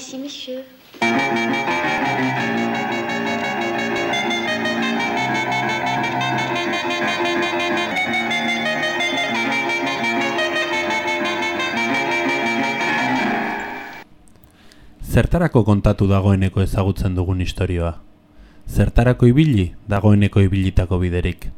monsieur. 0.00 0.64
Zertarako 15.04 15.64
kontatu 15.64 16.06
dagoeneko 16.08 16.62
ezagutzen 16.62 17.14
dugun 17.14 17.40
istorioa? 17.44 17.98
Zertarako 18.68 19.26
ibili 19.26 19.74
dagoeneko 19.88 20.40
ibilitako 20.40 20.98
biderik? 20.98 21.50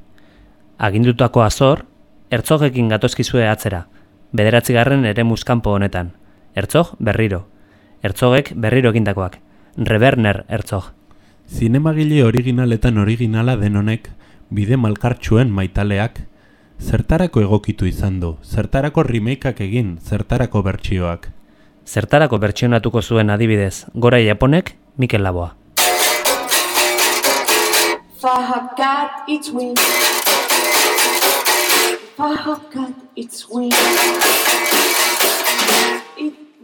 Agindutako 0.79 1.43
azor, 1.47 1.85
ertzogekin 2.31 2.89
gatozkizue 2.91 3.47
atzera, 3.49 3.85
bederatzigarren 4.33 5.05
ere 5.05 5.23
muskampo 5.23 5.79
honetan. 5.79 6.11
Ertzog 6.57 6.97
berriro. 6.99 7.52
Ertzogek 8.03 8.53
berriro 8.59 8.91
egindakoak. 8.91 9.37
Reverner 9.77 10.45
Ertzog. 10.49 10.89
Zinemagile 11.47 12.25
originaletan 12.27 12.99
originala 12.99 13.55
den 13.57 13.77
honek, 13.79 14.09
bide 14.51 14.77
malkartsuen 14.77 15.53
maitaleak, 15.55 16.19
zertarako 16.83 17.45
egokitu 17.47 17.87
izan 17.87 18.19
du, 18.19 18.33
zertarako 18.43 19.05
remakeak 19.07 19.61
egin, 19.69 19.99
zertarako 20.03 20.65
bertsioak. 20.67 21.31
Zertarako 21.87 22.39
bertsionatuko 22.43 23.03
zuen 23.03 23.31
adibidez, 23.31 23.87
gora 23.95 24.19
japonek, 24.19 24.75
Mikel 24.97 25.23
Laboa. 25.23 25.55
Got 28.23 29.29
its 29.29 29.51
had 32.19 32.63
got 32.73 32.95
its 33.17 33.47
it 33.51 33.73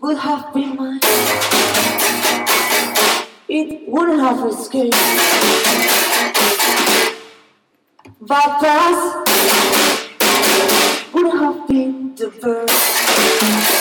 would 0.00 0.18
have 0.18 0.52
been 0.54 0.76
mine. 0.76 1.00
It 3.48 3.88
wouldn't 3.88 4.20
have 4.20 4.46
escaped. 4.46 4.94
Vipers 8.20 9.00
would 11.12 11.32
have 11.32 11.68
been 11.68 12.14
the 12.14 12.28
bird. 12.40 13.77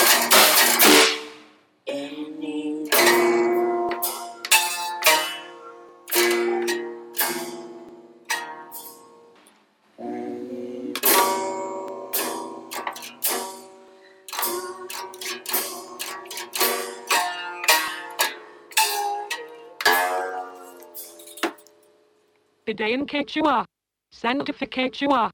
Quechua. 23.08 23.66
Santificatua. 24.14 25.30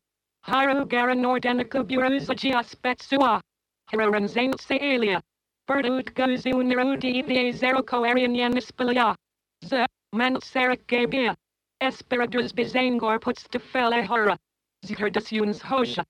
Harugaran 0.48 1.24
Ordenicaburazaji 1.26 2.54
Aspetsua. 2.54 3.42
Hararan 3.92 4.28
Zaintsalia. 4.28 5.22
Berdud 5.68 6.14
Gozunarudi 6.14 7.26
the 7.26 7.38
Azerocoarian 7.38 8.36
Yenispalia. 8.36 9.16
Z. 9.66 9.86
Manseric 10.14 10.86
Gabia. 10.88 11.36
Esperadus 11.82 12.54
Bizangor 12.54 13.20
puts 13.20 13.44
to 13.52 13.60
Felahora. 13.60 14.38
Zherdusuns 14.86 15.62
Hosha. 15.62 16.04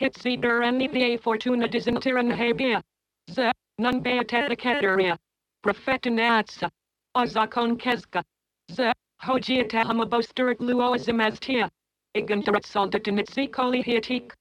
Hitzeder 0.00 0.66
and 0.66 0.80
the 0.80 1.16
Fortuna 1.18 1.68
Disantiran 1.68 2.32
Habia. 2.34 2.82
Z. 3.30 3.52
Nunbeateta 3.80 4.56
Kederia. 4.56 5.16
Prophetinatsa. 5.64 6.70
ozakon 7.16 7.78
Kezka. 7.78 8.22
Z 8.70 8.92
hojiata 9.26 9.84
homobosturik 9.88 10.60
luoism 10.60 11.20
as 11.20 11.38
tia. 11.40 11.68
Igantarat 12.14 12.66
soldatinitsi 12.66 13.50
kolihiatik 13.50 14.34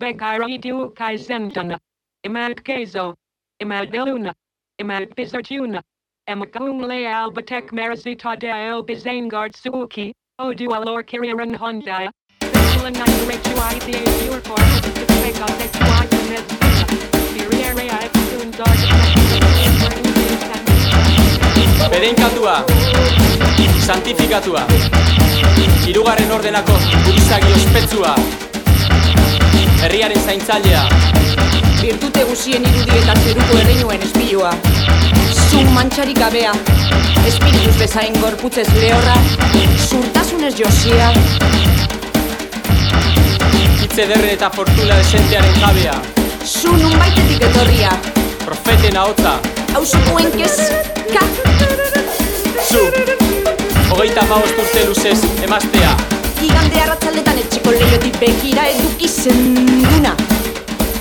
duukai 0.61 1.17
zendana. 1.17 1.79
Imad 2.25 2.63
gazo. 2.63 3.15
Imad 3.61 3.93
iluna. 3.93 4.33
Imad 4.81 5.15
bizarjuna. 5.15 5.81
Albatek 6.27 7.71
marazita 7.71 8.35
bizangard 8.87 9.53
suuki. 9.55 10.13
Kiriran 10.39 11.51
the 11.51 12.09
the 13.85 13.97
I. 20.01 20.12
Berenkatua, 21.89 22.63
santifikatua, 23.85 24.65
hirugarren 25.85 26.31
ordenako 26.31 26.77
buruzagi 27.05 27.53
ospetsua, 27.57 28.15
herriaren 29.83 30.19
zaintzailea, 30.25 30.85
Virtute 31.83 32.21
guzien 32.23 32.63
irudi 32.63 32.95
eta 33.01 33.13
zeruko 33.25 33.57
erreinuen 33.59 34.03
espilua. 34.05 34.53
Zu 35.49 35.63
mantxarik 35.75 36.15
gabea, 36.15 36.53
espiritus 37.27 37.73
bezain 37.75 38.15
gorputzez 38.21 38.69
lehorra, 38.77 39.17
zurtasunez 39.89 40.53
josia, 40.55 41.09
hitze 43.81 44.07
derren 44.07 44.29
eta 44.31 44.49
fortuna 44.55 45.01
desentearen 45.01 45.59
jabea, 45.59 45.97
zu 46.45 46.71
nunbaitetik 46.77 47.43
etorria, 47.49 47.91
profeten 48.45 49.01
ahotza, 49.03 49.35
hausukuen 49.73 50.31
kezka, 50.31 51.25
zu, 52.69 52.81
hogeita 53.89 54.25
maost 54.29 54.57
urte 54.57 54.85
luzez 54.87 55.19
emaztea, 55.43 55.95
igande 56.41 56.81
arratzaldetan 56.81 57.39
etxeko 57.43 57.73
lehiotik 57.75 58.19
bekira 58.21 58.65
eduki 58.73 59.09
zenduna, 59.09 60.15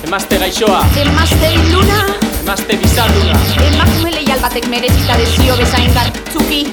emazte 0.07 0.39
gaixoa, 0.45 0.81
emazte 1.05 1.51
iluna, 1.59 1.99
emazte 2.41 2.79
bizarduna, 2.85 3.37
emakume 3.67 4.15
leial 4.17 4.41
batek 4.45 4.69
merezita 4.73 5.19
dezio 5.21 5.59
bezain 5.61 5.93
gartzuki, 5.99 6.63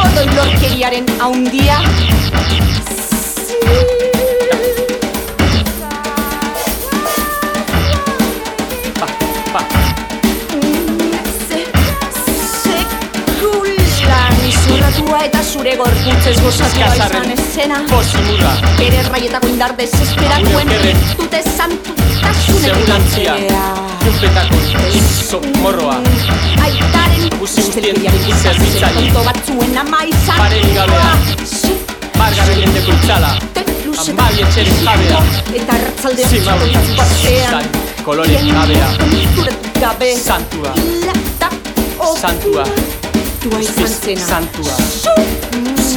odoi 0.00 0.28
lorkeriaren 0.32 1.12
haundia, 1.20 1.82
pa, 2.32 2.46
izorratua 14.96 15.18
eta 15.26 15.42
zure 15.44 15.76
gorputzez 15.76 16.36
gozatua 16.40 16.68
izan 16.68 16.92
eskazarren, 16.92 17.32
ezena. 17.32 17.78
posimurra, 17.90 18.52
Bere 18.78 18.96
erraietako 19.02 19.48
indar 19.48 19.74
okerren. 20.70 20.96
virtute 20.96 21.42
santutasunetik 21.56 22.64
segurantzia, 22.64 23.34
junpetako, 24.04 24.56
izo, 25.00 25.40
morroa, 25.62 25.98
Aitaren 26.64 27.28
Guzi 27.38 27.62
guztien 27.62 27.68
ustelkeriaren 27.68 28.42
zerbitzaile. 28.42 29.12
konto 29.12 29.24
batzuen 29.28 29.76
ama 29.78 30.04
izan. 30.04 30.38
Parerik 30.38 30.74
gabea. 30.74 31.12
margarren 32.18 32.60
jendeko 32.60 32.92
itzala, 32.92 33.36
amabi 34.00 34.42
etxeren 34.42 34.76
jabea, 34.84 35.20
Eta 35.54 35.76
erratzaldean 35.78 36.28
zimauri, 36.30 36.72
batean. 36.96 37.50
zain, 37.50 37.68
kolorien 38.04 38.46
jabea, 38.48 38.88
Konturetik 38.98 39.80
gabe. 39.80 40.14
santua, 40.16 40.72
Lata 41.06 41.50
santua, 43.46 43.50
Tua 43.50 43.60
izan 43.60 43.88
zena. 43.88 44.26
santua, 44.26 44.76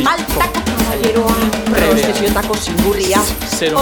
Maltako 0.04 0.60
kaballeroa, 0.78 1.36
Rebea. 1.74 1.90
prosteziotako 1.90 2.56
zingurria, 2.56 3.20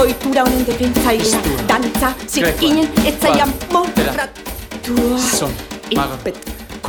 oitura 0.00 0.42
honen 0.42 0.64
defentzailea, 0.66 1.26
Istua. 1.26 1.62
dantza, 1.68 2.12
zikinen, 2.28 2.86
Grekoa. 2.86 3.08
etzaian 3.08 3.52
morratua, 3.72 5.18
son, 5.38 5.52
mago, 5.96 6.14
impet, 6.14 6.36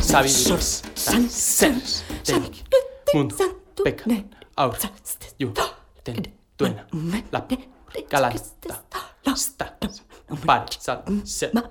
sabiduraz, 0.00 0.82
san, 0.94 1.28
zen, 1.30 1.82
denik, 2.26 2.64
mundu, 3.14 3.34
peka, 3.84 4.04
aur, 4.56 4.74
ju, 5.38 5.52
ten, 6.04 6.16
duena, 6.58 6.84
lap, 7.32 7.52
galanta, 8.10 8.74
sta, 9.36 9.66
par, 10.46 10.66
sal, 10.80 11.02
se, 11.24 11.50
men, 11.52 11.64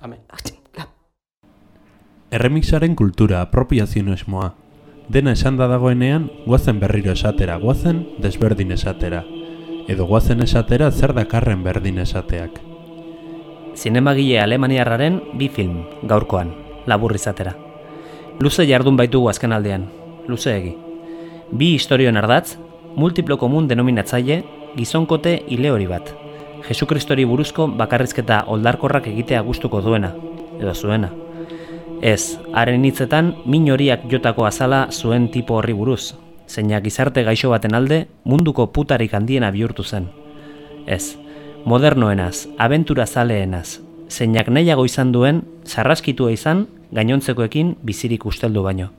amen. 0.00 0.20
Erremixaren 2.28 2.96
kultura, 2.96 3.40
apropiazionismoa. 3.40 4.54
Dena 5.08 5.30
esan 5.36 5.54
da 5.56 5.68
dagoenean, 5.70 6.24
guazen 6.44 6.80
berriro 6.82 7.12
esatera, 7.12 7.54
guazen 7.62 8.00
desberdin 8.18 8.72
esatera. 8.74 9.20
Edo 9.86 10.08
guazen 10.10 10.42
esatera 10.42 10.88
zer 10.90 11.12
dakarren 11.14 11.62
berdin 11.62 12.00
esateak. 12.02 12.58
Zinemagile 13.76 14.40
alemaniarraren 14.42 15.20
bi 15.38 15.46
film, 15.48 15.84
gaurkoan, 16.02 16.50
labur 16.86 17.14
izatera. 17.14 17.52
Luze 18.40 18.66
jardun 18.66 18.96
baitugu 18.98 19.28
azken 19.30 19.54
aldean, 19.54 19.84
luze 20.26 20.56
egi. 20.56 20.74
Bi 21.52 21.76
historioen 21.76 22.18
ardatz, 22.18 22.56
multiplo 22.96 23.38
komun 23.38 23.68
denominatzaile, 23.68 24.40
gizonkote 24.74 25.44
ile 25.46 25.70
hori 25.70 25.86
bat. 25.86 26.10
Jesukristori 26.66 27.24
buruzko 27.24 27.68
bakarrizketa 27.78 28.42
oldarkorrak 28.48 29.06
egitea 29.14 29.44
gustuko 29.46 29.80
duena, 29.80 30.10
edo 30.58 30.74
zuena. 30.74 31.12
Ez, 32.02 32.38
haren 32.52 32.84
hitzetan 32.84 33.34
min 33.46 33.70
horiak 33.72 34.04
jotako 34.10 34.44
azala 34.46 34.88
zuen 34.92 35.30
tipo 35.32 35.56
horri 35.56 35.72
buruz, 35.72 36.14
zeinak 36.46 36.84
gizarte 36.84 37.24
gaixo 37.24 37.50
baten 37.50 37.74
alde 37.74 38.06
munduko 38.24 38.68
putarik 38.72 39.14
handiena 39.14 39.50
bihurtu 39.50 39.82
zen. 39.82 40.10
Ez, 40.86 41.16
modernoenaz, 41.64 42.46
abentura 42.58 43.06
zaleenaz, 43.06 43.80
zeinak 44.08 44.48
nahiago 44.48 44.84
izan 44.84 45.12
duen, 45.12 45.42
sarraskitua 45.64 46.32
izan, 46.32 46.66
gainontzekoekin 46.92 47.76
bizirik 47.82 48.26
usteldu 48.26 48.62
baino. 48.62 48.90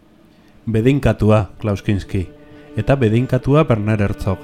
Bedinkatua, 0.66 1.52
Klaus 1.62 1.82
Kinski, 1.82 2.28
eta 2.76 2.96
bedinkatua 2.96 3.64
Bernard 3.64 4.02
Herzog. 4.02 4.42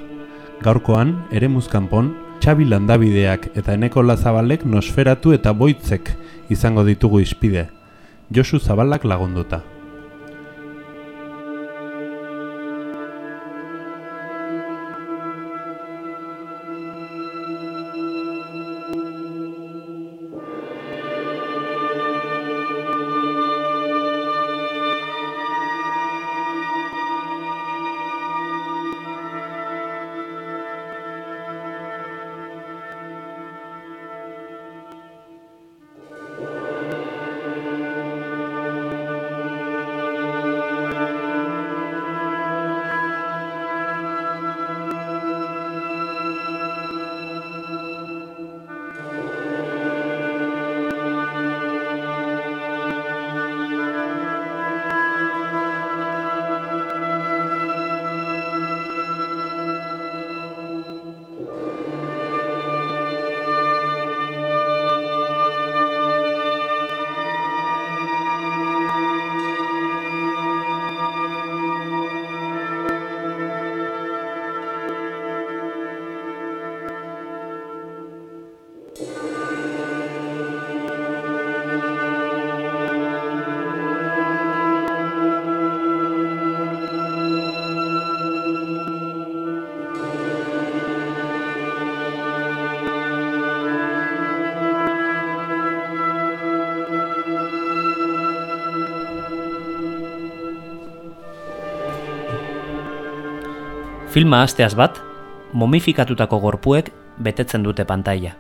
Gaurkoan, 0.64 1.26
ere 1.32 1.50
muzkanpon, 1.52 2.14
Xabi 2.44 2.66
Landabideak 2.68 3.50
eta 3.56 3.74
Eneko 3.74 4.04
Lazabalek 4.04 4.66
nosferatu 4.66 5.34
eta 5.36 5.52
boitzek 5.56 6.12
izango 6.52 6.84
ditugu 6.84 7.22
izpide. 7.24 7.68
Josu 8.32 8.60
Zabalak 8.60 9.04
lagunduta. 9.04 9.73
Filma 104.14 104.44
hasteaz 104.46 104.76
bat, 104.78 105.00
momifikatutako 105.58 106.38
gorpuek 106.44 106.92
betetzen 107.26 107.64
dute 107.66 107.82
pantaila. 107.90 108.36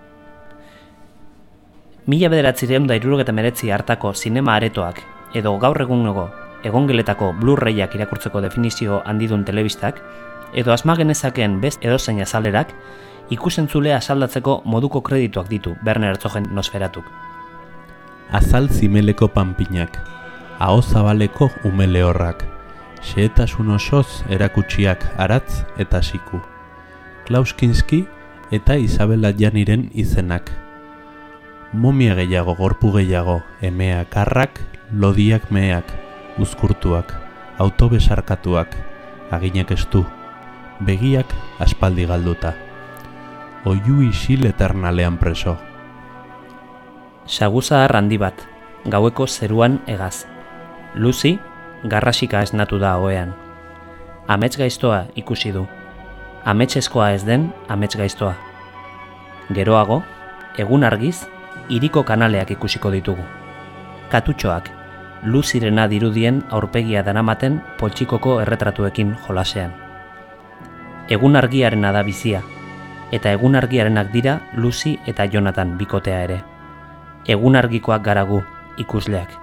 Mila 2.06 2.30
bederatzireun 2.30 2.86
da 2.86 2.94
irurogeta 3.00 3.34
meretzi 3.34 3.72
hartako 3.74 4.12
zinema 4.14 4.54
aretoak 4.60 5.02
edo 5.34 5.56
gaur 5.58 5.82
egungo 5.82 6.28
egongeletako 6.64 7.32
Blu-rayak 7.42 7.98
irakurtzeko 7.98 8.44
definizio 8.46 9.02
handidun 9.06 9.48
telebistak, 9.50 9.98
edo 10.54 10.78
asmagenezakeen 10.78 11.58
best 11.60 11.82
edozein 11.82 12.22
azalerak, 12.22 12.70
ikusentzulea 13.34 13.98
asaldatzeko 13.98 14.62
moduko 14.66 15.02
kredituak 15.02 15.50
ditu 15.50 15.74
Werner 15.84 16.14
Herzogen 16.14 16.52
nosferatuk. 16.54 17.10
Azal 18.30 18.70
zimeleko 18.70 19.28
panpinak, 19.28 19.98
aho 20.60 20.82
zabaleko 20.82 21.50
umele 21.66 22.04
horrak, 22.04 22.46
xehetasun 23.04 23.72
osoz 23.76 24.24
erakutsiak 24.30 25.06
aratz 25.18 25.64
eta 25.78 26.02
siku. 26.02 26.40
Klaus 27.28 27.54
Kinski 27.54 28.06
eta 28.52 28.76
Isabela 28.76 29.32
Janiren 29.32 29.90
izenak. 29.94 30.52
Momia 31.74 32.16
gehiago, 32.16 32.56
gorpu 32.56 32.92
gehiago, 32.94 33.42
emeak 33.62 34.18
arrak, 34.18 34.60
lodiak 34.92 35.50
meak, 35.52 35.90
uzkurtuak, 36.38 37.16
autobesarkatuak, 37.58 38.76
aginak 39.32 39.72
estu, 39.74 40.04
begiak 40.82 41.34
aspaldi 41.60 42.06
galduta. 42.06 42.54
Oiu 43.66 44.04
isil 44.06 44.46
eternalean 44.46 45.18
preso. 45.18 45.56
Saguza 47.26 47.86
handi 47.88 48.20
bat, 48.20 48.36
gaueko 48.86 49.26
zeruan 49.28 49.80
egaz. 49.88 50.28
Lucy, 50.94 51.40
garrasika 51.84 52.42
esnatu 52.42 52.80
da 52.80 52.98
oean. 52.98 53.34
Amets 54.28 54.58
gaiztoa 54.58 55.06
ikusi 55.16 55.52
du. 55.52 55.66
Ametseskoa 56.46 57.12
ez 57.12 57.24
den 57.26 57.54
amets 57.68 57.96
gaiztoa. 57.98 58.34
Geroago, 59.54 60.02
egun 60.58 60.84
argiz, 60.84 61.26
iriko 61.70 62.04
kanaleak 62.04 62.52
ikusiko 62.56 62.92
ditugu. 62.92 63.24
Katutxoak, 64.12 64.70
luzirena 65.24 65.88
dirudien 65.88 66.44
aurpegia 66.52 67.04
daramaten 67.04 67.62
poltsikoko 67.80 68.40
erretratuekin 68.42 69.16
jolasean. 69.28 69.74
Egun 71.10 71.36
argiarena 71.36 71.92
da 71.92 72.04
bizia, 72.04 72.42
eta 73.12 73.32
egun 73.32 73.56
argiarenak 73.56 74.12
dira 74.12 74.40
Lucy 74.56 74.98
eta 75.08 75.26
Jonathan 75.26 75.78
bikotea 75.78 76.22
ere. 76.28 76.40
Egun 77.28 77.56
argikoak 77.56 78.04
garagu, 78.04 78.42
ikusleak, 78.78 79.36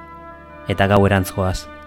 eta 0.69 0.89
gau 0.89 1.05
erantzkoaz. 1.07 1.80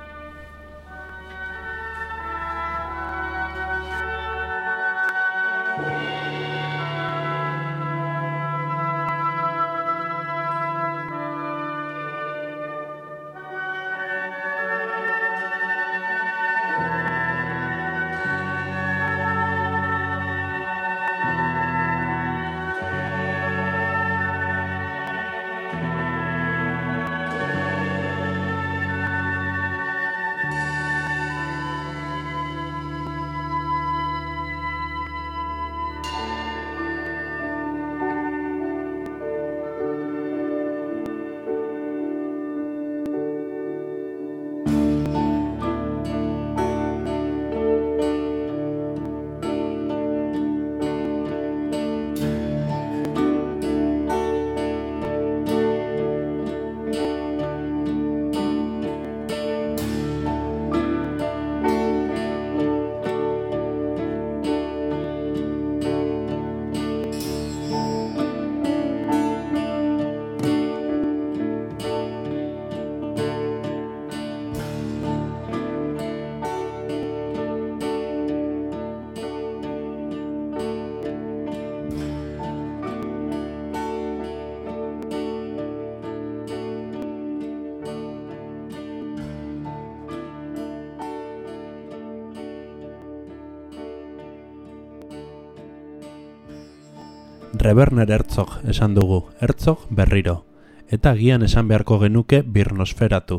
Reberner 97.63 98.11
Herzog 98.11 98.57
esan 98.67 98.93
dugu, 98.93 99.29
Herzog 99.39 99.85
berriro. 99.89 100.43
Eta 100.91 101.13
agian 101.15 101.45
esan 101.47 101.69
beharko 101.69 101.95
genuke 102.01 102.41
birnosferatu. 102.43 103.37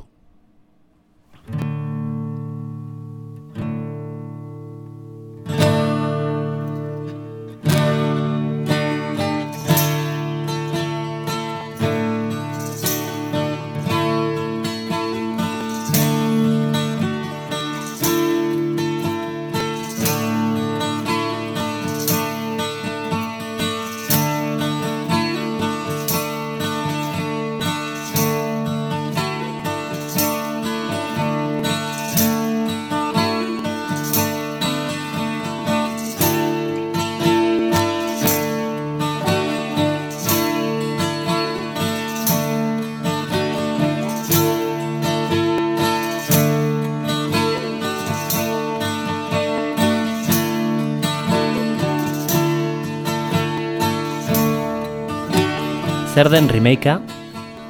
Zer 56.15 56.29
den 56.31 56.47
remakea 56.47 57.01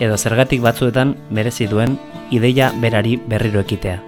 edo 0.05 0.19
zergatik 0.21 0.61
batzuetan 0.61 1.15
merezi 1.33 1.65
duen 1.65 1.95
ideia 2.29 2.67
berari 2.77 3.15
berriro 3.17 3.63
ekitea. 3.65 4.03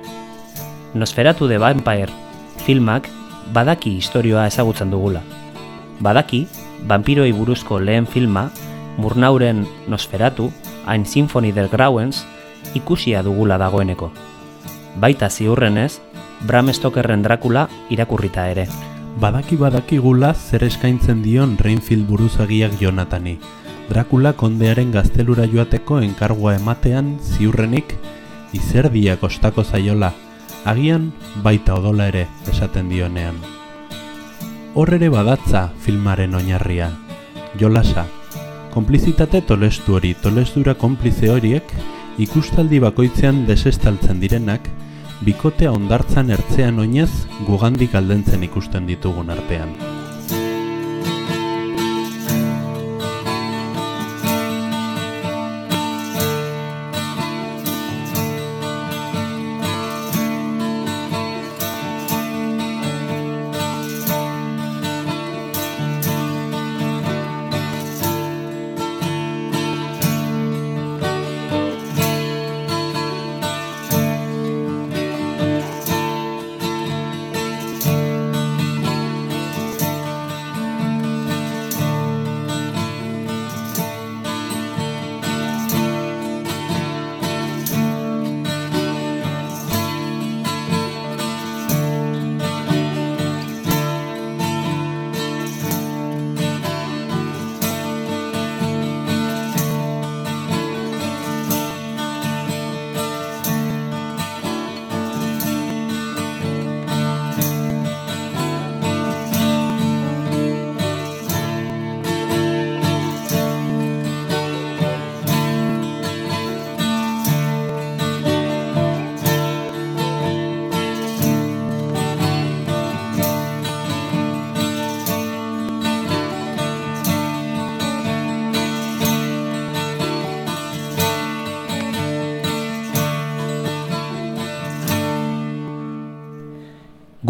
Nosferatu 0.92 1.48
de 1.48 1.56
Vampire 1.56 2.12
filmak 2.66 3.08
badaki 3.54 3.94
istorioa 3.96 4.44
ezagutzen 4.50 4.92
dugula. 4.92 5.22
Badaki, 6.04 6.42
vampiroi 6.84 7.32
buruzko 7.32 7.80
lehen 7.80 8.06
filma, 8.06 8.50
Murnauren 8.98 9.66
Nosferatu, 9.88 10.50
Ein 10.86 11.06
Symphony 11.06 11.52
der 11.52 11.68
Grauens, 11.68 12.26
ikusia 12.74 13.22
dugula 13.22 13.56
dagoeneko. 13.56 14.12
Baita 15.00 15.30
ziurrenez, 15.30 16.02
Bram 16.46 16.68
Stokerren 16.74 17.22
Dracula 17.22 17.70
irakurrita 17.88 18.50
ere. 18.50 18.68
Badaki 19.20 19.56
badakigula 19.56 20.34
zer 20.34 20.64
eskaintzen 20.64 21.22
dion 21.22 21.56
Reinfield 21.56 22.04
buruzagiak 22.06 22.76
Jonathani. 22.78 23.38
Dracula 23.88 24.32
kondearen 24.34 24.90
gaztelura 24.90 25.46
joateko 25.46 26.00
enkargua 26.02 26.56
ematean 26.58 27.16
ziurrenik 27.22 27.94
izerdia 28.56 29.14
kostako 29.20 29.62
zaiola, 29.64 30.12
agian 30.64 31.12
baita 31.44 31.76
odola 31.78 32.08
ere 32.10 32.26
esaten 32.50 32.88
dionean. 32.90 33.38
Hor 34.74 34.92
ere 34.98 35.08
badatza 35.08 35.68
filmaren 35.84 36.34
oinarria. 36.34 36.90
Jolasa, 37.60 38.04
konplizitate 38.74 39.40
tolestu 39.40 39.96
hori, 39.96 40.14
tolestura 40.20 40.74
konplize 40.74 41.30
horiek, 41.30 41.70
ikustaldi 42.18 42.80
bakoitzean 42.82 43.44
desestaltzen 43.46 44.18
direnak, 44.20 44.66
bikotea 45.24 45.70
ondartzan 45.72 46.34
ertzean 46.34 46.82
oinez 46.82 47.12
gugandik 47.46 47.94
aldentzen 47.94 48.42
ikusten 48.44 48.90
ditugun 48.90 49.30
artean. 49.32 49.72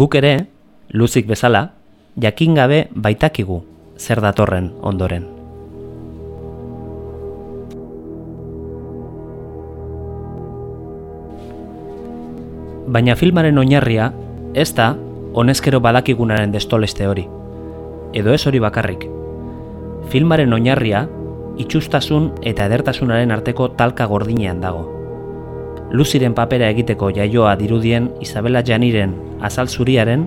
Guk 0.07 0.15
ere, 0.15 0.45
luzik 0.95 1.25
bezala, 1.27 1.73
jakin 2.15 2.53
gabe 2.55 2.77
baitakigu 2.95 3.57
zer 3.99 4.21
datorren 4.23 4.69
ondoren. 4.79 5.25
Baina 12.87 13.19
filmaren 13.19 13.59
oinarria 13.59 14.13
ez 14.55 14.69
da 14.79 14.93
honezkero 15.35 15.83
badakigunaren 15.83 16.55
destoleste 16.55 17.11
hori. 17.11 17.27
Edo 18.15 18.31
ez 18.31 18.45
hori 18.47 18.63
bakarrik. 18.63 19.09
Filmaren 20.07 20.55
oinarria 20.55 21.03
itxustasun 21.59 22.31
eta 22.47 22.71
edertasunaren 22.71 23.35
arteko 23.35 23.73
talka 23.75 24.07
gordinean 24.07 24.63
dago. 24.63 24.96
Luziren 25.91 26.33
papera 26.35 26.67
egiteko 26.73 27.13
jaioa 27.15 27.55
dirudien 27.55 28.09
Isabela 28.21 28.63
Janiren 28.65 29.13
azal 29.39 29.69
zuriaren 29.71 30.25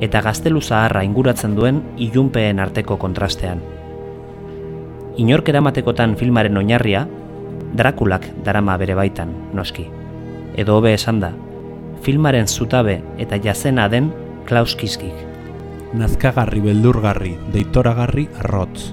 eta 0.00 0.22
gaztelu 0.24 0.60
zaharra 0.60 1.02
inguratzen 1.04 1.56
duen 1.56 1.82
ilunpeen 2.00 2.60
arteko 2.62 2.96
kontrastean. 2.96 3.60
Inork 5.20 5.50
eramatekotan 5.52 6.16
filmaren 6.16 6.56
oinarria, 6.56 7.04
Drakulak 7.76 8.26
darama 8.44 8.76
bere 8.76 8.94
baitan, 8.96 9.30
noski. 9.56 9.86
Edo 10.56 10.76
hobe 10.76 10.92
esan 10.92 11.20
da, 11.20 11.30
filmaren 12.04 12.48
zutabe 12.48 12.98
eta 13.20 13.38
jazena 13.40 13.88
den 13.88 14.10
Klaus 14.48 14.74
Kiskik. 14.76 15.14
Nazkagarri 15.96 16.60
beldurgarri, 16.64 17.36
deitoragarri 17.52 18.26
arrotz. 18.40 18.92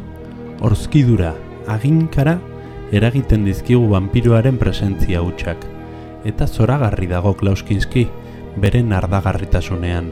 Horzkidura, 0.59 1.33
aginkara, 1.67 2.37
eragiten 2.91 3.45
dizkigu 3.47 3.87
vampiroaren 3.91 4.59
presentzia 4.59 5.23
hutsak. 5.23 5.78
Eta 6.29 6.45
zoragarri 6.45 7.07
dago 7.09 7.33
Klauskinski, 7.33 8.05
bere 8.61 8.83
nardagarritasunean. 8.85 10.11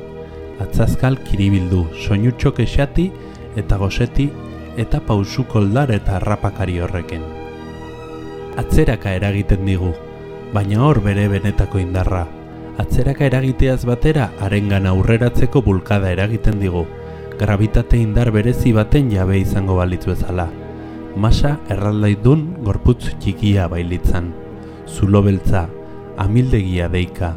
Atzazkal 0.63 1.19
kiribildu, 1.27 1.83
soinutxok 2.05 2.61
esati 2.63 3.11
eta 3.61 3.77
goseti 3.77 4.31
eta 4.81 5.01
pausu 5.05 5.45
koldar 5.51 5.93
eta 5.93 6.15
harrapakari 6.17 6.79
horreken. 6.81 7.21
Atzeraka 8.57 9.13
eragiten 9.13 9.65
digu, 9.69 9.91
baina 10.53 10.81
hor 10.87 11.01
bere 11.05 11.27
benetako 11.29 11.81
indarra. 11.83 12.25
Atzeraka 12.81 13.25
eragiteaz 13.29 13.83
batera 13.85 14.31
arengan 14.41 14.89
aurreratzeko 14.89 15.61
bulkada 15.65 16.11
eragiten 16.13 16.57
digu, 16.61 16.85
gravitate 17.37 18.01
indar 18.01 18.31
berezi 18.33 18.73
baten 18.73 19.13
jabe 19.13 19.37
izango 19.37 19.77
balitz 19.77 20.05
bezala. 20.09 20.49
Masa 21.17 21.57
erraldaidun 21.69 22.47
gorputz 22.65 23.13
txikia 23.21 23.67
bailitzan. 23.69 24.33
Zulo 24.87 25.21
beltza, 25.25 25.67
amildegia 26.17 26.87
deika, 26.89 27.35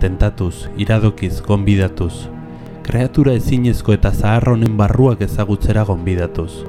tentatuz, 0.00 0.68
iradokiz, 0.80 1.42
gonbidatuz. 1.44 2.28
Kreatura 2.82 3.34
ezinezko 3.38 3.92
eta 3.94 4.10
zaharronen 4.10 4.76
barruak 4.76 5.20
ezagutzera 5.22 5.84
gonbidatuz. 5.84 6.64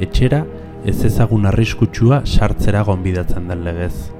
etxera 0.00 0.44
ez 0.86 1.04
ezagun 1.04 1.46
arriskutsua 1.46 2.22
sartzera 2.24 2.84
gonbidatzen 2.86 3.48
den 3.48 3.64
legez. 3.64 4.12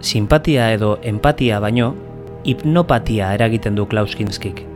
Simpatia 0.00 0.72
edo 0.74 0.98
empatia 1.02 1.60
baino, 1.60 1.94
hipnopatia 2.44 3.32
eragiten 3.34 3.74
du 3.74 3.86
Klaus 3.86 4.16
Kinskik. 4.16 4.66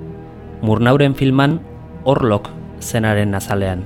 Murnauren 0.62 1.14
filman 1.14 1.58
Orlok 2.04 2.48
zenaren 2.80 3.34
azalean. 3.34 3.84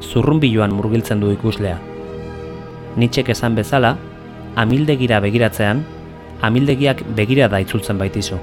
Zurrunbiloan 0.00 0.72
murgiltzen 0.72 1.20
du 1.20 1.32
ikuslea. 1.34 1.76
Nitxek 2.96 3.28
esan 3.34 3.58
bezala, 3.58 3.96
amildegira 4.56 5.20
begiratzean, 5.20 5.84
amildegiak 6.42 7.02
begira 7.16 7.48
da 7.48 7.60
itzultzen 7.60 7.98
baitizu. 7.98 8.38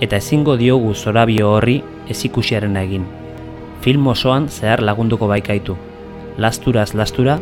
Eta 0.00 0.18
ezingo 0.20 0.56
diogu 0.60 0.92
zorabio 0.94 1.52
horri 1.56 1.80
ezikusiaren 2.12 2.76
egin. 2.82 3.06
Film 3.80 4.06
osoan 4.12 4.48
zehar 4.48 4.82
lagunduko 4.82 5.28
baikaitu. 5.30 5.76
Lasturaz 6.38 6.92
lastura, 6.94 7.38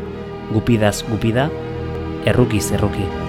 gupidaz 0.53 1.03
gupida, 1.11 1.49
errukiz 2.27 2.71
erruki. 2.73 3.24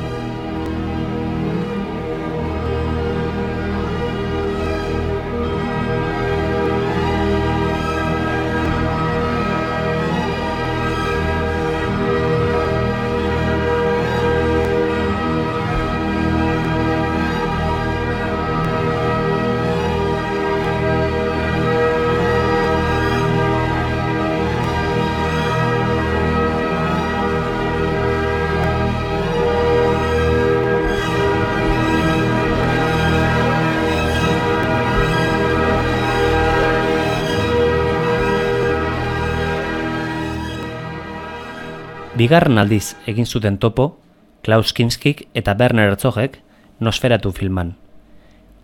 Bigarren 42.25 42.57
aldiz 42.57 42.95
egin 43.05 43.27
zuten 43.29 43.59
topo, 43.61 43.99
Klaus 44.41 44.71
Kinskik 44.73 45.27
eta 45.37 45.53
Werner 45.59 45.91
Herzogek 45.91 46.39
Nosferatu 46.79 47.29
filman. 47.31 47.75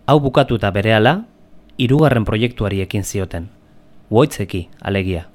Hau 0.06 0.16
bukatu 0.18 0.58
eta 0.58 0.72
berehala, 0.74 1.12
hirugarren 1.78 2.26
proiektuari 2.26 2.80
ekin 2.82 3.06
zioten. 3.06 3.46
Woitzeki, 4.10 4.64
alegia. 4.80 5.28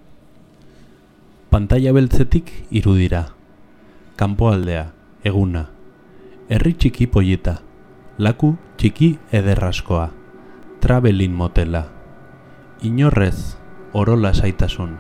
Pantaila 1.50 1.96
beltzetik 1.96 2.52
irudira. 2.70 3.24
Kanpoaldea, 4.20 4.84
eguna. 5.24 5.70
Herri 6.50 6.76
txiki 6.76 7.08
poieta. 7.08 7.62
Laku 8.20 8.58
txiki 8.76 9.14
ederraskoa. 9.32 10.10
Travelin 10.84 11.32
motela. 11.32 11.88
Inorrez, 12.84 13.56
orola 13.94 14.34
saitasun. 14.34 14.98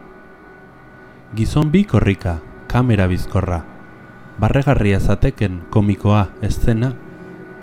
Gizon 1.35 1.75
bi 1.75 1.83
korrika, 1.83 2.39
kamera 2.67 3.07
bizkorra. 3.07 3.63
Barregarria 4.39 4.99
zateken 4.99 5.61
komikoa 5.73 6.27
eszena, 6.45 6.91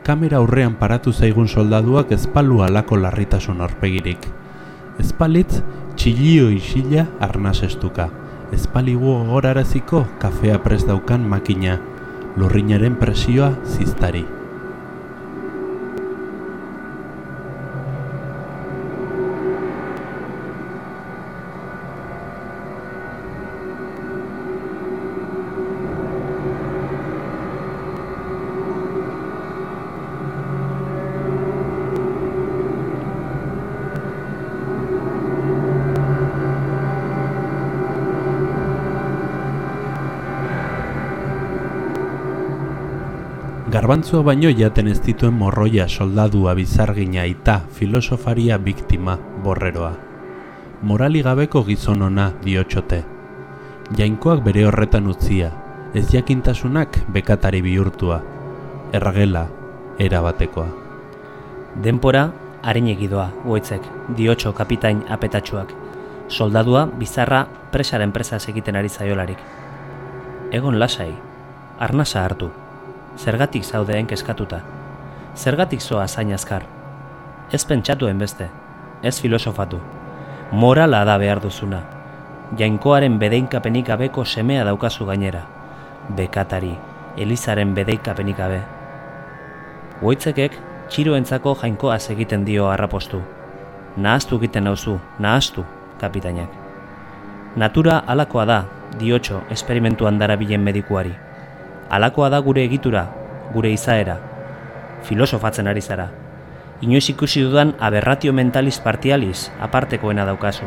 kamera 0.03 0.40
aurrean 0.40 0.75
paratu 0.81 1.12
zaigun 1.12 1.49
soldaduak 1.49 2.12
ezpalu 2.12 2.62
alako 2.67 2.99
larritasun 3.01 3.61
horpegirik. 3.62 4.27
Ezpalitz 4.99 5.62
txilio 5.97 6.51
isila 6.51 7.07
arnasestuka. 7.21 8.09
Ezpaligu 8.55 9.11
ogoraraziko 9.11 10.05
kafea 10.23 10.59
prest 10.62 10.88
daukan 10.90 11.25
makina, 11.29 11.79
lurrinaren 12.37 12.97
presioa 13.01 13.53
ziztari. 13.64 14.25
Garbantzua 43.85 44.23
baino 44.25 44.49
jaten 44.49 44.87
ez 44.88 45.03
dituen 45.05 45.35
morroia 45.37 45.85
soldadua 45.92 46.55
bizargina 46.57 47.27
ita 47.29 47.59
filosofaria 47.77 48.57
biktima 48.57 49.18
borreroa. 49.44 49.90
Morali 50.81 51.20
gabeko 51.27 51.61
gizon 51.66 52.01
ona 52.07 52.31
diotxote. 52.47 53.03
Jainkoak 53.99 54.40
bere 54.47 54.64
horretan 54.64 55.12
utzia, 55.12 55.51
ez 55.92 56.07
jakintasunak 56.14 56.97
bekatari 57.12 57.61
bihurtua. 57.61 58.23
Erragela, 58.97 59.44
era 59.99 60.25
batekoa. 60.25 60.66
Denpora, 61.85 62.25
harin 62.62 62.88
egidoa, 62.97 63.29
goitzek, 63.44 63.85
diotxo 64.16 64.57
kapitain 64.57 65.05
apetatxuak. 65.11 65.77
Soldadua, 66.29 66.87
bizarra, 66.87 67.44
presaren 67.70 68.16
presa 68.16 68.40
egiten 68.49 68.81
ari 68.81 68.88
zaiolarik. 68.88 69.49
Egon 70.53 70.81
lasai, 70.81 71.12
arnasa 71.79 72.25
hartu. 72.25 72.63
Zergatik 73.16 73.64
zaudeen 73.64 74.07
kezkatuta. 74.07 74.61
Zergatik 75.35 75.81
zoa 75.81 76.07
zain 76.09 76.33
azkar. 76.35 76.62
Ez 77.53 77.64
pentsatuen 77.64 78.18
beste, 78.18 78.48
ez 79.03 79.20
filosofatu. 79.20 79.79
Morala 80.53 81.05
da 81.05 81.18
behar 81.18 81.40
duzuna. 81.42 81.81
Jainkoaren 82.59 83.18
bedeinkapenik 83.18 83.87
gabeko 83.87 84.24
semea 84.24 84.64
daukazu 84.64 85.07
gainera. 85.07 85.44
Bekatari, 86.16 86.74
Elizaren 87.16 87.74
bedeikapenik 87.74 88.37
gabe. 88.37 88.61
Goitzekek, 90.00 90.57
txiroentzako 90.90 91.55
jainkoaz 91.62 92.11
egiten 92.11 92.44
dio 92.44 92.66
harrapostu. 92.68 93.22
Nahaztu 93.96 94.40
egiten 94.42 94.66
nauzu, 94.66 94.98
nahaztu, 95.18 95.64
kapitainak. 96.00 96.50
Natura 97.57 98.03
alakoa 98.07 98.44
da, 98.44 98.59
diotxo, 98.98 99.44
esperimentuan 99.50 100.18
darabilen 100.18 100.61
medikuari. 100.61 101.14
Alakoa 101.90 102.31
da 102.31 102.40
gure 102.40 102.64
egitura, 102.64 103.07
gure 103.53 103.70
izaera. 103.73 104.18
Filosofatzen 105.05 105.68
ari 105.68 105.81
zara. 105.81 106.09
Inoiz 106.81 107.09
ikusi 107.11 107.42
dudan 107.44 107.75
aberratio 107.81 108.33
mentalis 108.33 108.81
partialis 108.81 109.51
apartekoena 109.61 110.25
daukazu, 110.25 110.66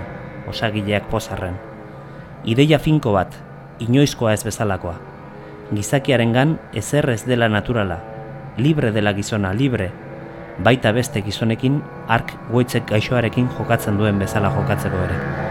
osagileak 0.50 1.10
pozarren. 1.12 1.58
Ideia 2.46 2.80
finko 2.80 3.14
bat, 3.14 3.34
inoizkoa 3.80 4.34
ez 4.34 4.44
bezalakoa. 4.46 4.96
Gizakiarengan 5.74 6.58
ezer 6.74 7.10
ez 7.10 7.24
dela 7.26 7.50
naturala, 7.50 8.00
libre 8.58 8.94
dela 8.96 9.14
gizona, 9.14 9.54
libre, 9.54 9.92
baita 10.64 10.94
beste 10.96 11.22
gizonekin 11.22 11.82
ark 12.08 12.34
goitzek 12.52 12.88
gaixoarekin 12.90 13.52
jokatzen 13.60 14.00
duen 14.00 14.20
bezala 14.20 14.54
jokatzeko 14.56 15.06
ere. 15.10 15.47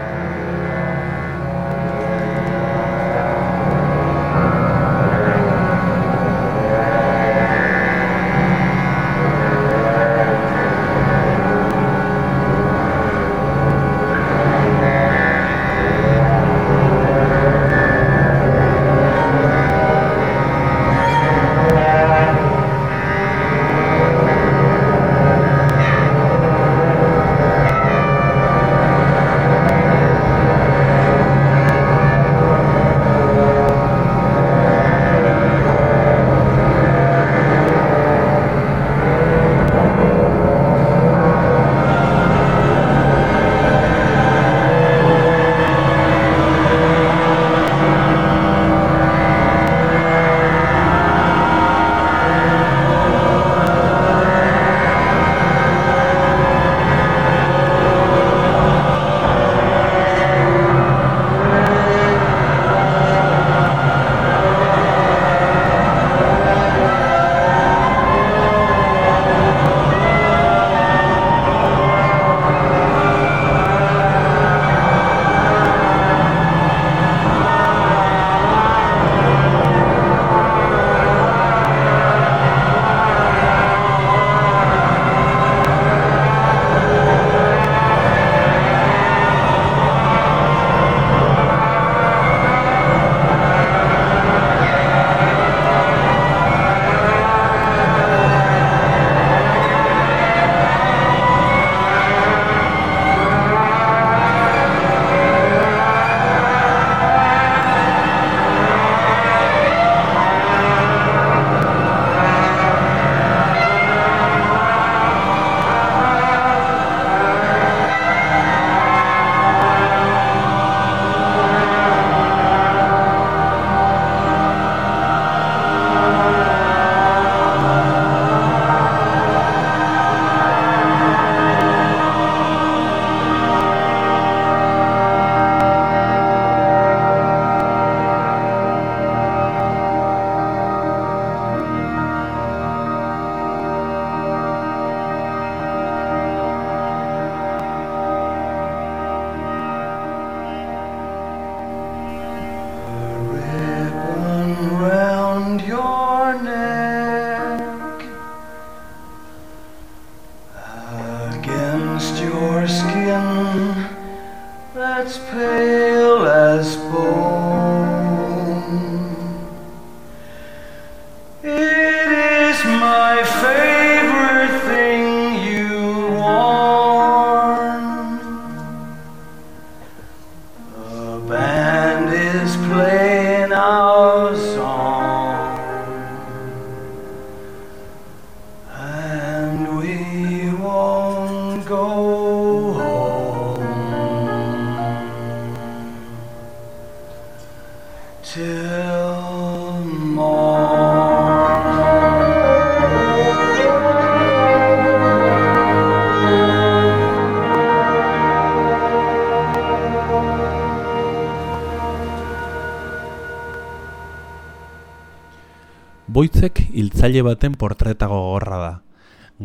Boitzek 216.17 216.59
hiltzaile 216.73 217.21
baten 217.21 217.53
portreta 217.61 218.07
gogorra 218.09 218.57
da. 218.57 218.71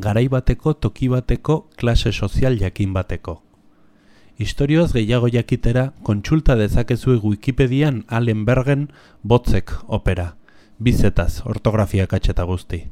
Garai 0.04 0.28
bateko, 0.32 0.72
toki 0.72 1.10
bateko, 1.12 1.66
klase 1.76 2.12
sozial 2.16 2.56
jakin 2.56 2.94
bateko. 2.96 3.40
Historioaz 4.38 4.92
gehiago 4.92 5.28
jakitera, 5.28 5.92
kontsulta 6.02 6.56
dezakezue 6.56 7.18
Wikipedian 7.22 8.04
Allen 8.08 8.44
Bergen 8.44 8.88
botzek 9.22 9.72
opera. 9.86 10.36
Bizetaz, 10.78 11.42
ortografia 11.44 12.06
katxeta 12.06 12.44
guzti. 12.48 12.86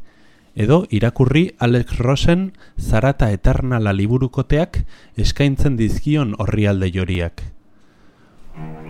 Edo 0.54 0.84
irakurri 0.90 1.54
Alex 1.58 1.98
Rosen 1.98 2.52
Zarata 2.78 3.30
Eternala 3.30 3.92
liburukoteak 3.92 4.84
eskaintzen 5.16 5.76
dizkion 5.78 6.34
orrialde 6.38 6.90
joriak. 6.90 7.42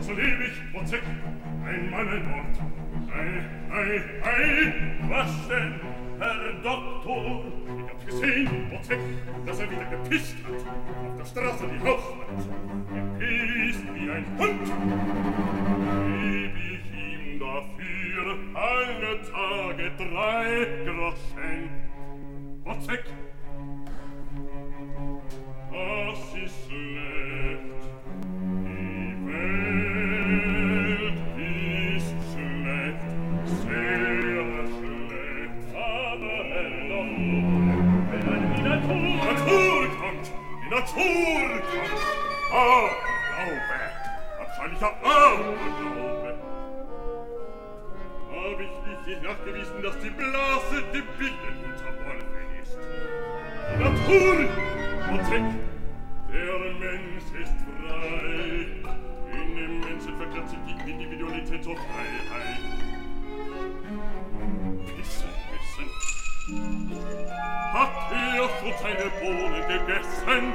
So 0.00 0.12
Wort. 0.12 0.20
Ei, 3.72 4.00
ei, 4.24 4.72
was 5.08 5.48
denn, 5.48 5.74
Herr 6.18 6.54
Doktor? 6.62 7.44
Ich 7.78 7.90
hab 7.90 8.06
gesehen, 8.06 8.48
Wozzeck, 8.72 8.98
dass 9.46 9.60
er 9.60 9.70
wieder 9.70 9.84
gepisst 9.84 10.36
hat. 10.44 10.89
Straße 11.30 11.64
die 11.68 11.78
Hausmann 11.88 13.20
ist 13.20 13.84
wie 13.94 14.10
ein 14.10 14.26
Hund. 14.36 14.66
Geb 16.18 16.54
ich 16.72 16.86
ihm 16.98 17.38
dafür 17.38 18.26
alle 18.54 19.12
Tage 19.30 19.86
drei 19.96 20.66
Groschen. 20.84 21.70
Wozzeck! 22.64 23.04
Das 25.70 26.18
ist 26.34 26.68
leer. 26.68 27.29
Furca! 41.00 41.82
Oh, 42.52 42.88
Glaube! 43.38 43.86
Wahrscheinlicher 44.38 44.92
oh, 45.02 45.08
Irrglaube! 45.08 46.34
Hab 48.30 48.60
ich 48.60 48.74
nicht 48.86 49.06
je 49.06 49.16
nachgewiesen, 49.26 49.82
dass 49.82 49.98
die 50.00 50.10
Blase 50.10 50.82
dem 50.92 51.04
unter 51.64 51.90
Wolfe 52.04 52.40
ist? 52.60 52.78
Die 53.70 53.82
Natur! 53.82 54.36
Und 55.10 55.30
Der 56.30 56.58
Mensch 56.78 57.28
ist 57.40 57.56
frei! 57.64 58.66
In 59.32 59.56
dem 59.56 59.80
Menschen 59.80 60.16
verkehrt 60.18 60.48
sich 60.50 60.58
die 60.66 60.90
Individualität 60.90 61.64
zur 61.64 61.76
Freiheit. 61.76 62.58
Wissen, 64.96 65.30
wissen! 65.52 66.10
Hat 67.72 68.12
er 68.12 68.48
schon 68.58 68.74
seine 68.82 69.10
Bohnen 69.20 69.62
gegessen? 69.68 70.54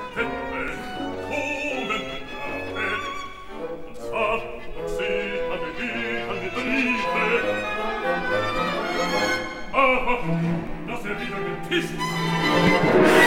Música 12.51 13.20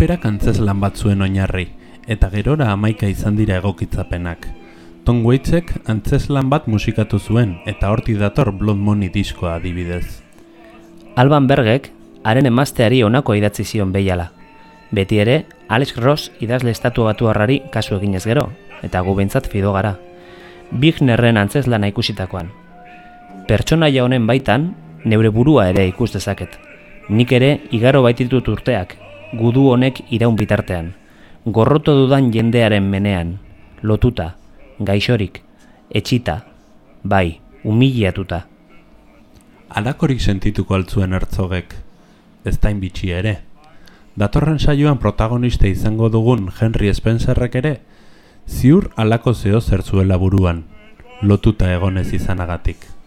Operak 0.00 0.22
antzeslan 0.24 0.78
bat 0.80 0.96
zuen 0.96 1.20
oinarri, 1.20 1.66
eta 2.08 2.30
gerora 2.32 2.70
amaika 2.72 3.04
izan 3.12 3.34
dira 3.36 3.58
egokitzapenak. 3.60 4.46
Tom 5.04 5.18
Waitsek 5.26 5.74
antzeslan 5.92 6.48
bat 6.48 6.70
musikatu 6.72 7.18
zuen, 7.20 7.50
eta 7.68 7.90
hortik 7.92 8.16
dator 8.16 8.48
Blood 8.56 8.80
Money 8.80 9.10
diskoa 9.12 9.58
adibidez. 9.58 10.22
Alban 11.20 11.44
Bergek 11.50 11.90
haren 12.24 12.48
emazteari 12.48 13.02
honako 13.04 13.36
idatzi 13.36 13.66
zion 13.66 13.92
behiala. 13.92 14.30
Beti 14.90 15.20
ere, 15.20 15.34
Alex 15.68 15.92
Ross 15.98 16.32
idazle 16.40 16.72
estatu 16.72 17.04
batu 17.04 17.28
harrari 17.28 17.60
kasu 17.70 17.98
eginez 17.98 18.24
gero, 18.24 18.46
eta 18.80 19.04
gu 19.04 19.14
behintzat 19.20 19.52
fido 19.52 19.74
gara. 19.76 19.98
Bignerren 20.72 21.36
antzeslana 21.36 21.92
ikusitakoan. 21.92 22.48
Pertsonaia 23.52 24.08
honen 24.08 24.24
baitan, 24.26 24.70
neure 25.04 25.28
burua 25.28 25.68
ere 25.68 25.84
ikus 25.92 26.14
dezaket. 26.16 26.56
Nik 27.10 27.36
ere 27.36 27.58
igaro 27.70 28.00
baititut 28.08 28.48
urteak, 28.48 28.96
gudu 29.32 29.70
honek 29.70 30.02
iraun 30.10 30.36
bitartean. 30.36 30.94
Gorroto 31.46 31.94
dudan 31.96 32.30
jendearen 32.32 32.84
menean, 32.84 33.38
lotuta, 33.82 34.34
gaixorik, 34.78 35.40
etxita, 35.90 36.44
bai, 37.02 37.40
humiliatuta. 37.64 38.44
Alakorik 39.70 40.20
sentituko 40.20 40.74
altzuen 40.74 41.14
ertzogek, 41.16 41.74
ez 42.44 42.58
da 42.58 42.72
bitxi 42.74 43.10
ere. 43.14 43.38
Datorren 44.18 44.58
saioan 44.58 44.98
protagonista 44.98 45.68
izango 45.68 46.10
dugun 46.10 46.50
Henry 46.60 46.92
Spencerrek 46.92 47.54
ere, 47.54 47.80
ziur 48.46 48.90
alako 48.96 49.34
zeo 49.34 49.60
zertzuela 49.60 50.16
buruan, 50.16 50.64
lotuta 51.22 51.72
egonez 51.72 52.12
izanagatik. 52.12 52.99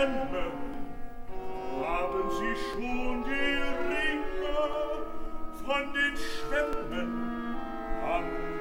Hände 0.00 0.52
haben 1.84 2.30
sie 2.38 2.56
schon 2.72 3.22
die 3.24 3.56
Ringe 3.90 4.56
von 5.62 5.92
den 5.92 6.16
Stämmen 6.16 7.56
am 8.02 8.59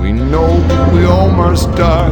We 0.00 0.12
know 0.12 0.50
we 0.94 1.04
almost 1.04 1.70
die. 1.76 2.08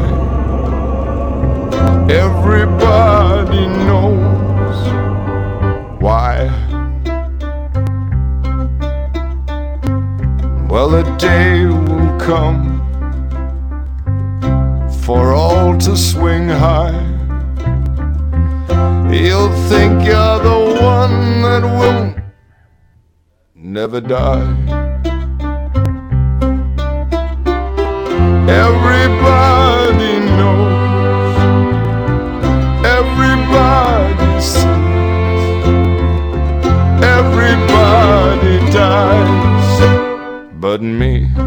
Everybody 2.11 3.67
knows 3.89 4.79
why. 6.03 6.51
Well, 10.69 10.95
a 10.97 11.17
day 11.17 11.65
will 11.65 12.19
come 12.21 12.79
for 15.05 15.33
all 15.33 15.79
to 15.79 15.97
swing 15.97 16.49
high. 16.49 17.01
You'll 19.11 19.53
think 19.71 20.05
you're 20.05 20.41
the 20.51 20.79
one 20.83 21.43
that 21.43 21.63
won't 21.63 22.19
never 23.55 24.03
die. 24.03 24.88
Everybody 28.51 30.21
knows, 30.39 31.37
everybody 32.83 34.41
sees, 34.41 35.43
everybody 37.05 38.59
dies, 38.73 39.81
but 40.55 40.81
me. 40.81 41.38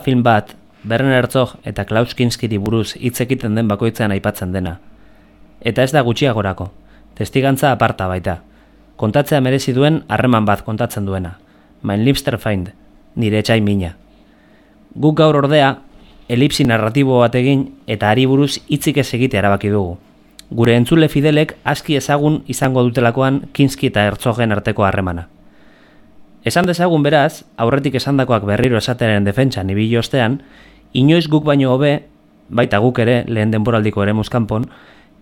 Film 0.00 0.22
bat, 0.22 0.54
Werner 0.88 1.18
Herzog 1.18 1.58
eta 1.64 1.84
Klaus 1.84 2.14
Kinskiri 2.16 2.58
buruz 2.58 2.94
hitz 2.96 3.20
egiten 3.20 3.54
den 3.54 3.68
bakoitzean 3.68 4.12
aipatzen 4.14 4.52
dena. 4.52 4.78
Eta 5.60 5.84
ez 5.84 5.92
da 5.92 6.02
gutxiagorako, 6.02 6.70
testigantza 7.14 7.72
aparta 7.72 8.08
baita. 8.08 8.40
Kontatzea 8.96 9.40
merezi 9.40 9.72
duen 9.76 10.02
harreman 10.08 10.44
bat 10.48 10.64
kontatzen 10.64 11.06
duena. 11.06 11.36
Mein 11.82 12.04
liebster 12.04 12.38
Feind, 12.38 12.72
nire 13.16 13.40
etxai 13.40 13.60
mina. 13.60 13.94
Guk 14.96 15.16
gaur 15.16 15.36
ordea, 15.36 15.76
elipsi 16.28 16.64
narratibo 16.64 17.18
bat 17.20 17.34
egin 17.34 17.66
eta 17.86 18.10
ari 18.10 18.26
buruz 18.26 18.58
hitzik 18.68 19.00
ez 19.02 19.08
egite 19.14 19.38
erabaki 19.40 19.68
dugu. 19.72 19.98
Gure 20.50 20.74
entzule 20.76 21.08
fidelek 21.08 21.56
aski 21.64 21.96
ezagun 21.96 22.40
izango 22.48 22.82
dutelakoan 22.82 23.44
Kinski 23.52 23.92
eta 23.92 24.06
Herzogen 24.08 24.52
arteko 24.52 24.84
harremana. 24.84 25.28
Esan 26.44 26.64
dezagun 26.64 27.02
beraz, 27.04 27.44
aurretik 27.60 27.98
esandakoak 28.00 28.46
berriro 28.48 28.78
esatearen 28.80 29.26
defentsan 29.28 29.70
ibili 29.70 29.98
ostean, 30.00 30.40
inoiz 30.96 31.26
guk 31.28 31.44
baino 31.44 31.74
hobe, 31.74 32.06
baita 32.48 32.78
guk 32.80 32.98
ere 33.04 33.24
lehen 33.28 33.52
denboraldiko 33.52 34.02
ere 34.02 34.14
muskanpon, 34.16 34.64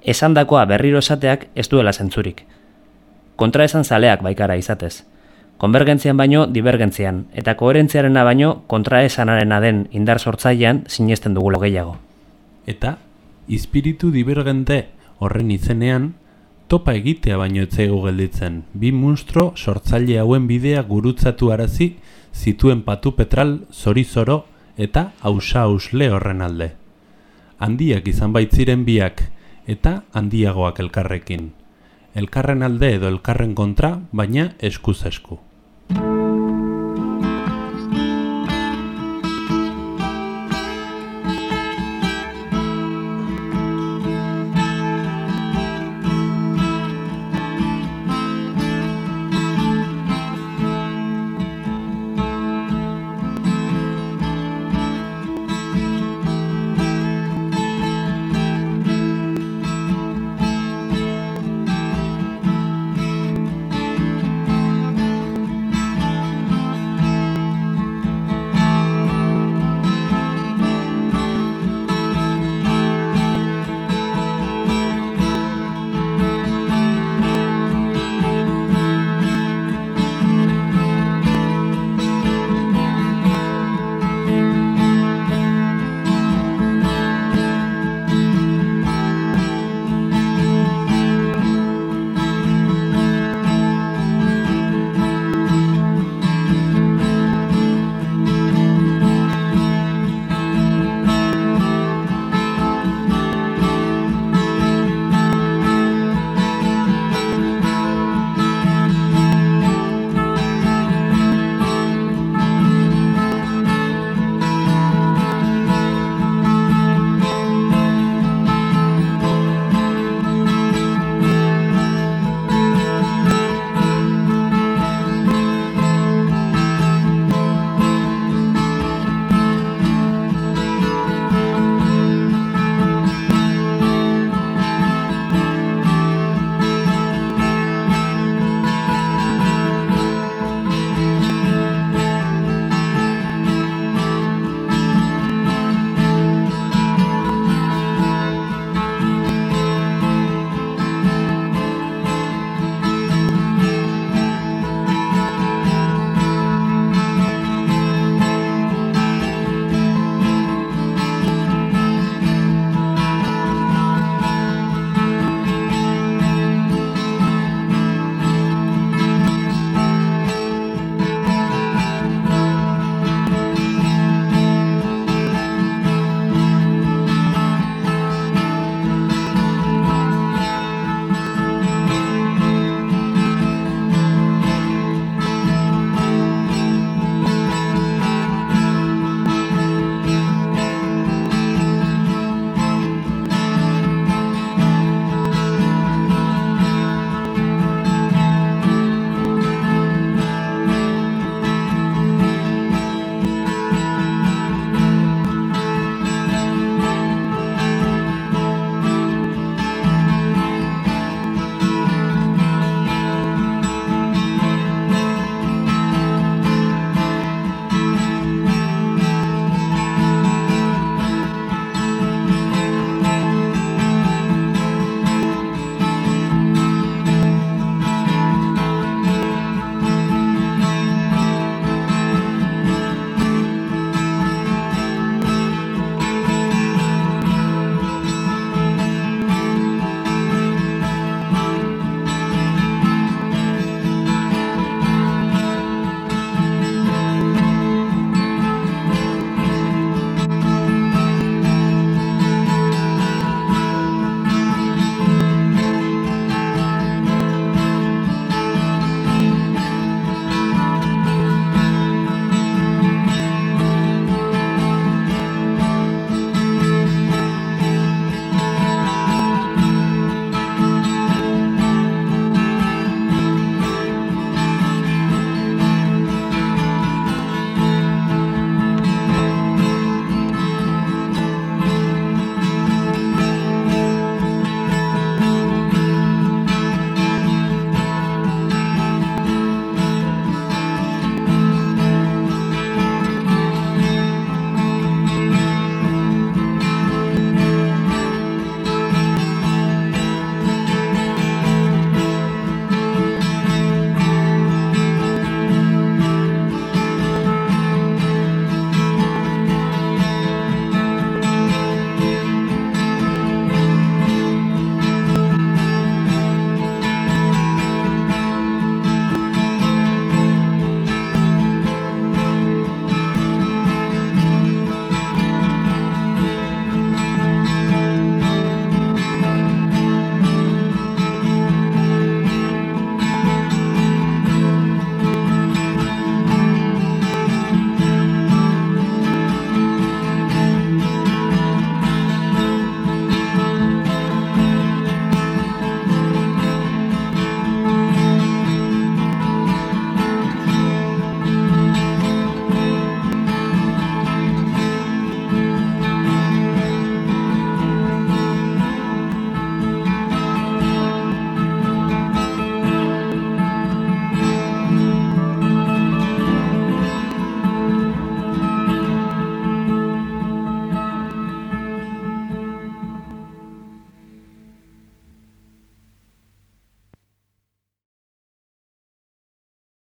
esandakoa 0.03 0.65
berriro 0.71 1.03
esateak 1.03 1.49
ez 1.55 1.69
duela 1.69 1.93
zentzurik. 1.93 2.45
Kontra 3.37 3.67
esan 3.67 3.85
zaleak 3.85 4.23
baikara 4.23 4.57
izatez. 4.57 5.03
Konvergentzian 5.59 6.17
baino 6.17 6.47
divergentzian, 6.47 7.25
eta 7.35 7.57
koherentziarena 7.59 8.23
baino 8.23 8.63
kontra 8.71 9.03
esanarena 9.03 9.59
den 9.61 9.89
indar 9.91 10.21
sortzailean 10.21 10.85
sinesten 10.87 11.35
dugu 11.35 11.51
gehiago. 11.59 11.97
Eta, 12.67 12.99
espiritu 13.49 14.13
divergente 14.15 14.87
horren 15.19 15.51
izenean, 15.51 16.13
topa 16.69 16.93
egitea 16.95 17.39
baino 17.41 17.63
etzaigu 17.65 18.03
gelditzen. 18.05 18.63
Bi 18.75 18.93
munstro 18.93 19.53
sortzaile 19.57 20.19
hauen 20.21 20.47
bidea 20.47 20.83
gurutzatu 20.83 21.51
arazi 21.53 21.95
zituen 22.35 22.83
patu 22.85 23.15
petral 23.17 23.55
zori-zoro 23.73 24.45
eta 24.77 25.13
hausa 25.21 25.65
hausle 25.65 26.11
horren 26.13 26.45
alde. 26.45 26.73
Handiak 27.59 28.07
izan 28.09 28.33
baitziren 28.37 28.85
biak 28.85 29.25
eta 29.67 30.03
handiagoak 30.13 30.79
elkarrekin. 30.85 31.51
Elkarren 32.15 32.63
alde 32.63 32.95
edo 32.97 33.09
elkarren 33.09 33.55
kontra, 33.55 33.99
baina 34.13 34.53
eskuz 34.61 35.03
esku. 35.07 35.41